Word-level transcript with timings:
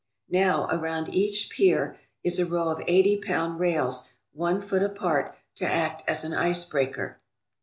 Now 0.31 0.65
around 0.71 1.13
each 1.13 1.51
pier 1.51 1.95
is 2.23 2.39
a 2.39 2.45
row 2.47 2.69
of 2.69 2.81
eighty 2.87 3.17
pound 3.17 3.59
rails 3.59 4.09
one 4.33 4.59
foot 4.59 4.81
apart 4.81 5.35
to 5.57 5.65
act 5.67 6.01
as 6.09 6.23
an 6.23 6.33
ice 6.33 6.65
breaker. 6.65 7.19